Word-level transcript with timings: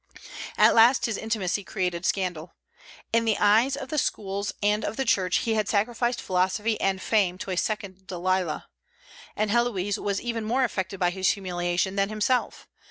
At 0.57 0.73
last 0.73 1.05
his 1.05 1.15
intimacy 1.15 1.63
created 1.63 2.07
scandal. 2.07 2.55
In 3.13 3.23
the 3.23 3.37
eyes 3.37 3.75
of 3.77 3.89
the 3.89 3.99
schools 3.99 4.51
and 4.63 4.83
of 4.83 4.97
the 4.97 5.05
Church 5.05 5.41
he 5.45 5.53
had 5.53 5.69
sacrificed 5.69 6.19
philosophy 6.23 6.81
and 6.81 6.99
fame 6.99 7.37
to 7.37 7.51
a 7.51 7.55
second 7.55 8.07
Delilah. 8.07 8.67
And 9.35 9.51
Héloïse 9.51 9.99
was 9.99 10.19
even 10.19 10.43
more 10.43 10.63
affected 10.63 10.99
by 10.99 11.11
his 11.11 11.29
humiliation 11.33 11.97
than 11.97 12.09
himself. 12.09 12.67